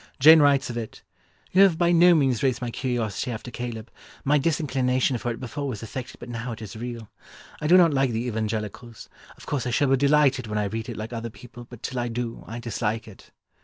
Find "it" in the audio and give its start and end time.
0.79-1.03, 5.29-5.39, 6.53-6.61, 10.89-10.97, 13.07-13.29